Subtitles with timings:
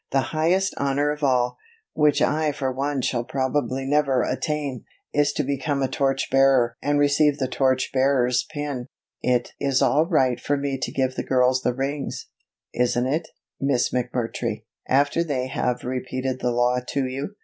[0.09, 1.59] The highest honor of all,
[1.93, 6.97] which I for one shall probably never attain, is to become a Torch Bearer and
[6.97, 8.87] receive the Torch Bearer's pin.
[9.21, 12.29] It is all right for me to give the girls the rings,
[12.73, 13.27] isn't it,
[13.59, 17.35] Miss McMurtry, after they have repeated the law to you?"